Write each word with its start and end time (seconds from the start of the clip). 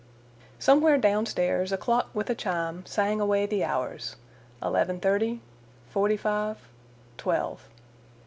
Somewhere 0.57 0.97
down 0.97 1.27
stairs 1.27 1.71
a 1.71 1.77
clock 1.77 2.09
with 2.15 2.27
a 2.31 2.33
chime 2.33 2.83
sang 2.87 3.21
away 3.21 3.45
the 3.45 3.63
hours—eleven 3.63 4.99
thirty, 4.99 5.41
forty 5.91 6.17
five, 6.17 6.57
twelve. 7.17 7.69